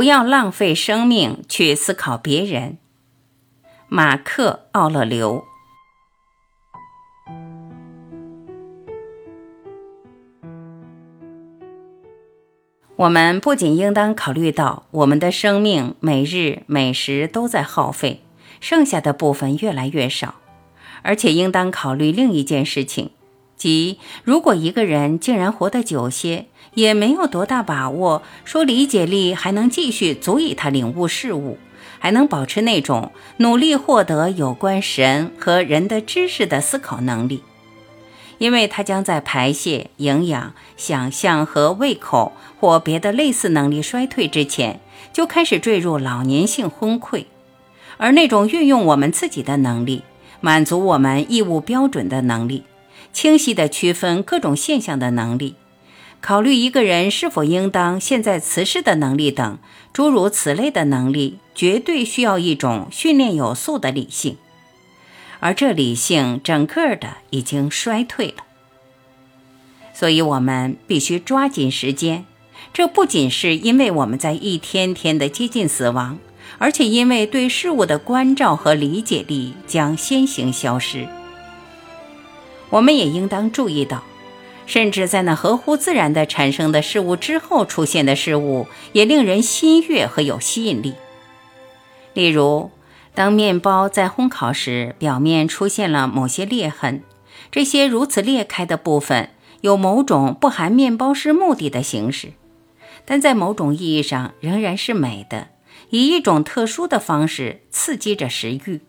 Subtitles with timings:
[0.00, 2.78] 不要浪费生命去思考别人。
[3.86, 5.44] 马克·奥勒留。
[12.96, 18.22] 我们不仅应当考虑到我们的生命每日每时都在耗费，
[18.58, 20.36] 剩下的部分越来越少，
[21.02, 23.10] 而且应当考虑另一件事情，
[23.54, 31.58] 即如果一个人竟然活得久些，也没有多大把握说理解力还能继续足以他领悟事物，
[31.98, 37.42] 还能保持那种努力获得有关神和人的知识的思考能力。
[38.38, 44.80] 因为他将在排泄、营养、想象和胃口或别的类似能力衰退之前，
[45.12, 47.26] 就开始坠入老年性昏聩，
[47.98, 50.04] 而那种运用我们自己的能力、
[50.40, 52.64] 满足我们义务标准的能力、
[53.12, 55.56] 清晰地区分各种现象的能力、
[56.20, 59.58] 考虑一个人是否应当现在辞世的能力等
[59.92, 64.36] 诸如此类的能力，绝对需要一种训练有素的理性。
[65.40, 68.44] 而这理性整个的已经衰退了，
[69.94, 72.26] 所以我们必须抓紧时间。
[72.74, 76.18] 这不仅是因为我们在一天天的接近死亡，
[76.58, 81.08] 而且因为对事物的关照和理解力将先行消失。
[82.68, 84.04] 我们也应当注意到，
[84.70, 90.94] 甚至在那合乎自然的产生的事物之后出现的事物，也令人心悦和有吸引力。
[92.14, 92.70] 例如。
[93.12, 97.02] 当面包在烘烤时，表面出现了某些裂痕，
[97.50, 99.30] 这些如此裂开的部分
[99.62, 102.34] 有某种不含面包师目的的形式，
[103.04, 105.48] 但在某种意义上仍然是美的，
[105.90, 108.80] 以一种特殊的方式刺激着食欲。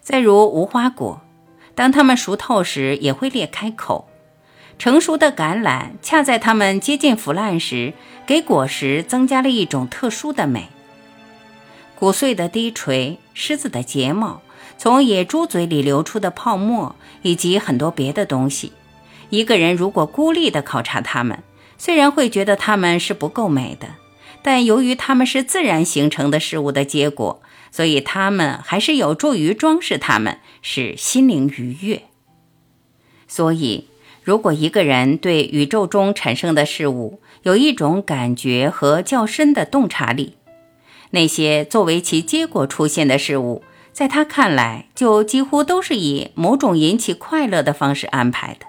[0.00, 1.20] 再如无花果，
[1.74, 4.08] 当它们熟透时也会裂开口。
[4.78, 7.94] 成熟的橄榄恰在它们接近腐烂时，
[8.26, 10.68] 给果实增加了一种特殊的美。
[11.94, 14.42] 骨碎的低垂，狮子的睫毛，
[14.76, 18.72] 从野猪嘴里流出的泡沫，以及很多别的东西。
[19.30, 21.42] 一个人如果孤立地考察它们，
[21.78, 23.88] 虽然会觉得它们是不够美的，
[24.42, 27.40] 但由于它们是自然形成的事物的结果，
[27.72, 32.02] 所以它们还是有助于装饰它们，使心灵愉悦。
[33.26, 33.88] 所以，
[34.26, 40.34] 如果一个人对宇宙中产生的事物有一种感觉和较深的洞察力，
[41.10, 48.66] 那些作为其结果出现的事物，在他看来，就几乎都是以某种引起快乐的方式安排的。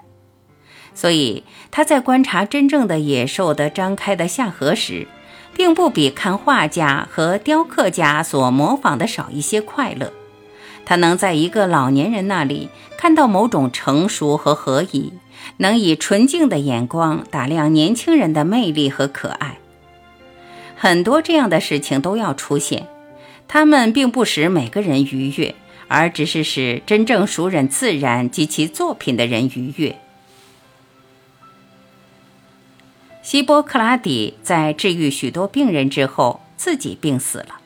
[0.94, 1.42] 所以，
[1.72, 5.08] 他在观察真正的野兽的张开的下颌时，
[5.56, 10.12] 并不比看画家和雕刻家所模仿的少一些快乐。
[10.84, 15.12] 他能在一个老年人那里看到某种成熟和合宜，
[15.58, 19.58] 能以纯净的眼光打量年轻人的魅力和可爱。
[20.76, 22.86] 很多这样的事情都要出现，
[23.46, 25.54] 他们并不使每个人愉悦，
[25.88, 29.98] 而只是使真正熟忍自然及其作品的人愉悦。
[33.22, 37.60] 希波克拉底在治愈许多病人之后，自己病死了。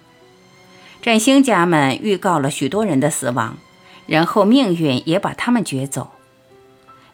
[1.02, 3.58] 占星家们预告了许多人的死亡，
[4.06, 6.12] 然后命运也把他们掘走。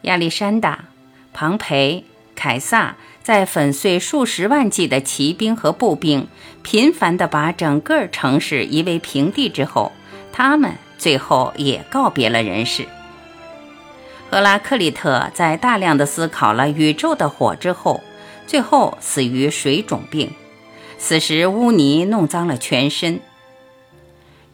[0.03, 0.85] 亚历山大、
[1.33, 2.05] 庞培、
[2.37, 2.97] 凯撒。
[3.21, 6.29] 在粉碎数十万计的骑兵和步兵，
[6.63, 9.93] 频繁地把整个城市夷为平地之后，
[10.33, 12.87] 他们最后也告别了人世。
[14.31, 18.03] 赫拉克利特在大量的思考了宇宙的火之后，
[18.47, 20.31] 最后死于水肿病，
[20.97, 23.21] 死时污泥弄脏了全身。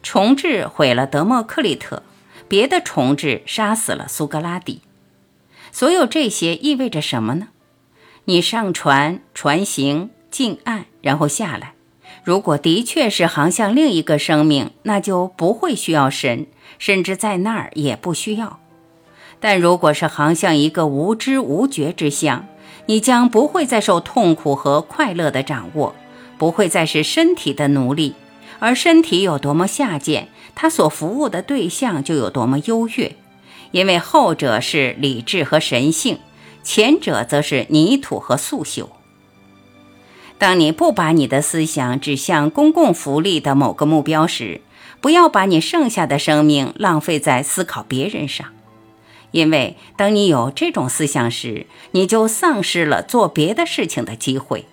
[0.05, 2.03] 重置毁了德谟克利特，
[2.47, 4.81] 别的重置杀死了苏格拉底。
[5.71, 7.47] 所有这些意味着什么呢？
[8.25, 11.73] 你上船，船行近岸，然后下来。
[12.23, 16.45] 如果的确是航向另一个生命，那就不会需要神，
[16.77, 18.59] 甚至在那儿也不需要。
[19.39, 22.47] 但如果是航向一个无知无觉之相，
[22.85, 25.95] 你将不会再受痛苦和快乐的掌握，
[26.37, 28.13] 不会再是身体的奴隶。
[28.59, 33.15] 而身体有多么下贱，他所服务的对象就有多么优越，
[33.71, 36.19] 因为后者是理智和神性。
[36.63, 38.87] 前者则是泥土和素朽。
[40.39, 44.61] 当你不把你的思想指向公共福利的某个目标时，
[44.99, 48.47] 不要把你剩下的生命浪费在思考别人上，
[49.29, 54.65] 因为当你有这种思想时，你就丧失了做别的事情的机会。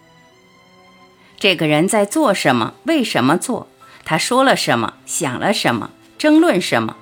[1.38, 2.72] 这个人在做什么？
[2.84, 3.68] 为什么做？
[4.04, 4.94] 他说了什么？
[5.06, 5.90] 想了什么？
[6.18, 6.96] 争论什么？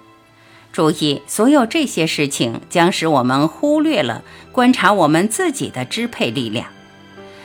[0.73, 6.67] 注意，所有这些事情将使我们忽略了观察我们自己的支配力量。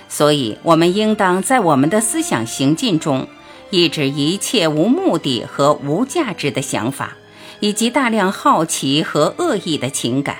[0.08, 3.28] 所以，我们应当在我们的思想行进中，
[3.72, 7.18] 抑制一切无目的和无价值的想法，
[7.60, 10.38] 以及大量好奇和恶意的情感。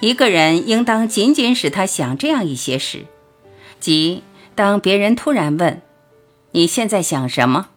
[0.00, 3.04] 一个人应当仅仅使他想这样一些事，
[3.78, 4.22] 即
[4.54, 5.82] 当别人突然问
[6.52, 7.68] ：“你现在想什么？”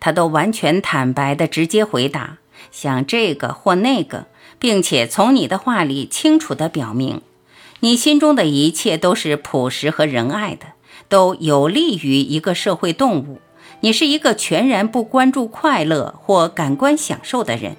[0.00, 2.38] 他都完全坦白地直接回答
[2.72, 4.26] ：“想这个或那个。”
[4.58, 7.22] 并且从你的话里清楚地表明，
[7.80, 10.66] 你心中的一切都是朴实和仁爱的，
[11.08, 13.40] 都有利于一个社会动物。
[13.80, 17.78] 你是一个全然不关注快乐或感官享受的人，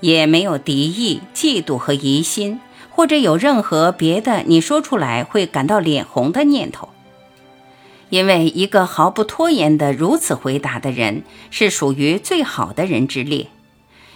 [0.00, 2.60] 也没有敌意、嫉妒和疑心，
[2.90, 6.90] 或者有任何别的你说出来会感到脸红的念头。
[8.10, 13.48] 因为一个毫不拖延的如此回答的人，是属于最好的人之列。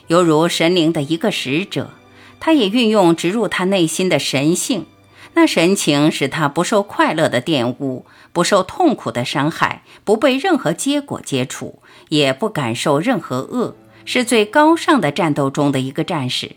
[0.06, 1.90] 犹如神灵的一个使者，
[2.38, 4.86] 他也运用植入他内心的神性，
[5.34, 16.52] 那神情使他不受快乐的玷污，不受痛苦的伤害，不被任何结果接触，也不感受任何恶，是最高尚的战斗中的一个战士。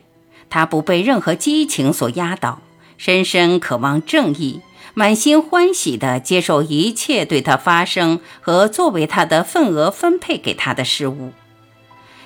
[0.50, 2.62] 他不被任何激情所压倒，
[2.98, 4.62] 深深渴望正义，
[4.96, 11.32] 满心欢喜地接受一切对他发生和作为他的份额分配给他的事物。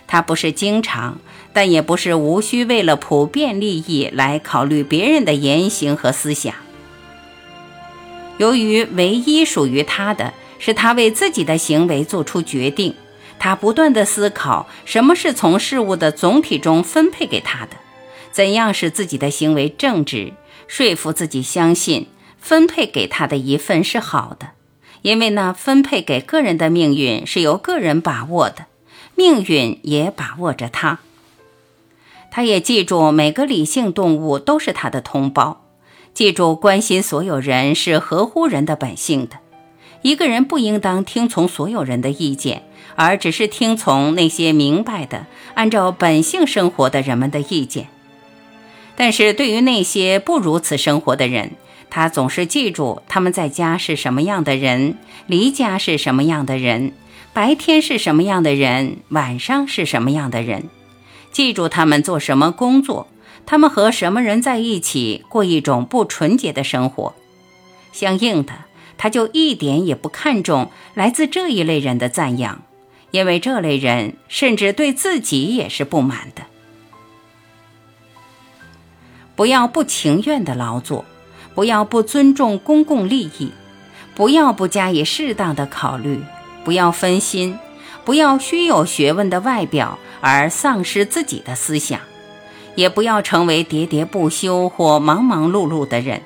[0.05, 1.19] 他不是经常，
[1.53, 6.53] 但也不是无需为了普遍利益来考虑别人的言行和思想。
[8.37, 12.93] 由于唯一属于他的是他为自己的行为做出决定，
[13.39, 17.77] 他不断地思考什么是从事物的总体中分配给他的，
[18.31, 20.33] 怎样使自己的行为正直，
[20.67, 22.07] 说服自己相信
[22.47, 24.51] 分配给他的一份是好的，
[25.01, 28.67] 因为那分配给个人的命运是由个人把握的。
[29.15, 30.99] 命运也把握着他，
[32.31, 35.65] 他也记住每个理性动物都是他的同胞，
[36.13, 39.39] 记住关心所有人是合乎人的本性的。
[40.01, 42.63] 一个人不应当听从所有人的意见，
[42.95, 47.89] 而只是听从那些明白的、按照本性生活的人们的意见。
[48.95, 51.51] 但是对于那些不如此生活的人，
[51.89, 56.93] 他总是记住他们在家是什么样的人，离家是什么样的人。
[57.33, 60.69] 白天是什么样的人，晚上是什么样的人？
[61.31, 63.07] 记住他们做什么工作，
[63.45, 67.13] 他们和什么人在一起，过一种不纯洁的生活。
[67.91, 68.53] 相应的，
[68.97, 72.63] 他就一点也不看重来自这一类人的赞扬，
[73.11, 76.43] 因为这类人甚至对自己也是不满的。
[79.35, 81.05] 不要不情愿的劳作，
[81.57, 83.51] 不要不尊重公共利益，
[84.13, 86.21] 不要不加以适当的考虑。
[86.63, 87.57] 不要分心，
[88.06, 92.00] 不要虚有学问的外表而丧失自己的思想，
[92.75, 96.21] 也不要成为喋喋不休或忙忙碌碌的人，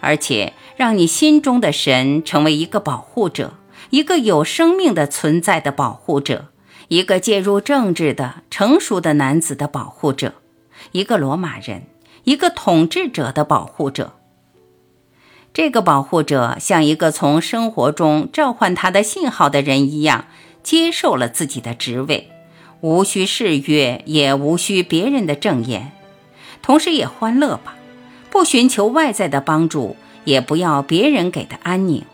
[0.00, 3.54] 而且让你心中的神成为一个保护者，
[3.88, 6.48] 一个有生命的存在的保护者，
[6.88, 10.34] 一个介入政治的成熟的男子的保护者，
[10.92, 11.86] 一个罗马人，
[12.24, 14.12] 一个统治者的保护者。
[15.52, 20.26] 这个保护者像一个从生活中召唤他的信号的人一样，
[20.62, 22.30] 接受了自己的职位，
[22.80, 25.90] 无需誓约，也无需别人的证言，
[26.62, 27.74] 同时也欢乐吧，
[28.30, 32.04] 不寻求外在的帮助，也不要别人给的安宁。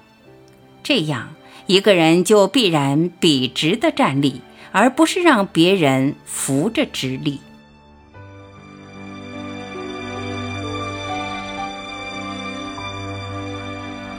[0.82, 1.34] 这样，
[1.66, 4.40] 一个人就必然笔直的站立，
[4.72, 7.40] 而不是让别人扶着直立。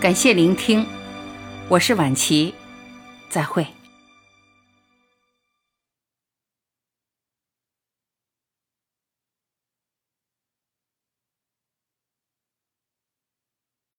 [0.05, 0.85] 感谢聆听，
[1.67, 2.53] 我是晚琪，
[3.27, 3.65] 再会。